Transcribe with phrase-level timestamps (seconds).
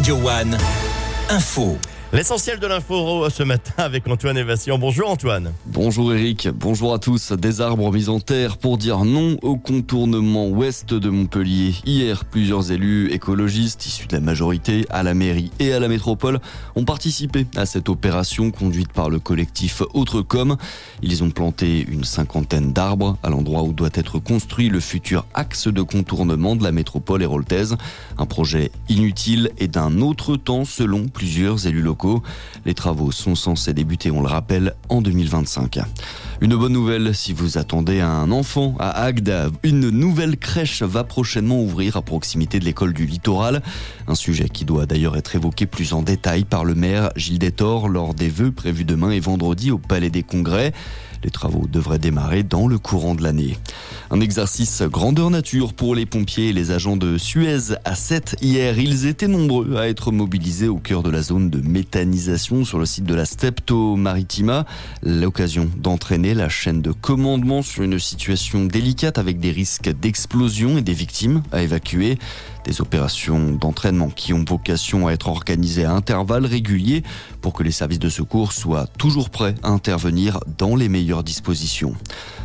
[0.00, 0.56] Radio One,
[1.28, 1.89] info.
[2.12, 4.80] L'essentiel de l'info ce matin avec Antoine Évassion.
[4.80, 5.52] Bonjour Antoine.
[5.66, 7.30] Bonjour Eric, bonjour à tous.
[7.30, 11.72] Des arbres mis en terre pour dire non au contournement ouest de Montpellier.
[11.86, 16.40] Hier, plusieurs élus écologistes issus de la majorité à la mairie et à la métropole
[16.74, 20.56] ont participé à cette opération conduite par le collectif Autrecom.
[21.02, 25.68] Ils ont planté une cinquantaine d'arbres à l'endroit où doit être construit le futur axe
[25.68, 27.76] de contournement de la métropole héroltaise.
[28.18, 31.99] Un projet inutile et d'un autre temps selon plusieurs élus locaux.
[32.64, 35.80] Les travaux sont censés débuter, on le rappelle, en 2025.
[36.42, 39.52] Une bonne nouvelle si vous attendez un enfant à Agde.
[39.62, 43.60] Une nouvelle crèche va prochainement ouvrir à proximité de l'école du littoral.
[44.08, 47.90] Un sujet qui doit d'ailleurs être évoqué plus en détail par le maire Gilles Détor
[47.90, 50.72] lors des vœux prévus demain et vendredi au Palais des Congrès.
[51.22, 53.58] Les travaux devraient démarrer dans le courant de l'année.
[54.10, 58.78] Un exercice grandeur nature pour les pompiers et les agents de Suez à 7 hier.
[58.78, 62.86] Ils étaient nombreux à être mobilisés au cœur de la zone de méthanisation sur le
[62.86, 64.64] site de la Stepto Maritima.
[65.02, 70.82] L'occasion d'entraîner la chaîne de commandement sur une situation délicate avec des risques d'explosion et
[70.82, 72.18] des victimes à évacuer.
[72.64, 77.02] Des opérations d'entraînement qui ont vocation à être organisées à intervalles réguliers
[77.40, 81.94] pour que les services de secours soient toujours prêts à intervenir dans les meilleures dispositions.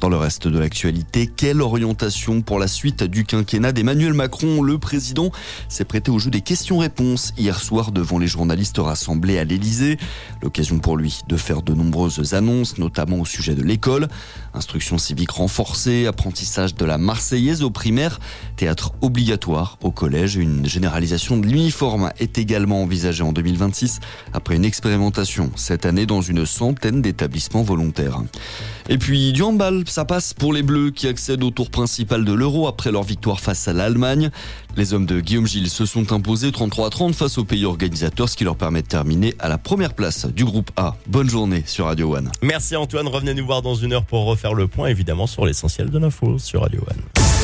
[0.00, 4.62] Dans le reste de l'actualité, quelle orientation pour la suite du quinquennat d'Emmanuel Macron?
[4.62, 5.32] Le président
[5.68, 9.98] s'est prêté au jeu des questions-réponses hier soir devant les journalistes rassemblés à l'Elysée.
[10.40, 14.08] L'occasion pour lui de faire de nombreuses annonces, notamment au sujet de l'école.
[14.54, 18.20] Instruction civique renforcée, apprentissage de la Marseillaise au primaire,
[18.56, 20.36] théâtre obligatoire au collège.
[20.36, 23.98] Une généralisation de l'uniforme est également envisagée en 2026
[24.32, 28.20] après une expérimentation cette année dans une centaine d'établissements volontaires.
[28.88, 32.32] Et puis du handball, ça passe pour les Bleus qui accèdent au tour principal de
[32.32, 34.30] l'Euro après leur victoire face à l'Allemagne.
[34.76, 38.28] Les hommes de Guillaume Gilles se sont imposés 33 à 30 face aux pays organisateurs,
[38.28, 40.96] ce qui leur permet de terminer à la première place du groupe A.
[41.08, 42.30] Bonne journée sur Radio One.
[42.40, 45.90] Merci Antoine, revenez nous voir dans une heure pour refaire le point évidemment sur l'essentiel
[45.90, 47.17] de l'info sur Radio One.